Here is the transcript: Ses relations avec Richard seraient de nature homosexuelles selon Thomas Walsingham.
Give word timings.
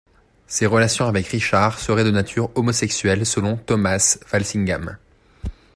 Ses 0.47 0.65
relations 0.65 1.05
avec 1.05 1.27
Richard 1.27 1.77
seraient 1.77 2.03
de 2.03 2.09
nature 2.09 2.49
homosexuelles 2.55 3.23
selon 3.23 3.57
Thomas 3.57 4.17
Walsingham. 4.33 4.97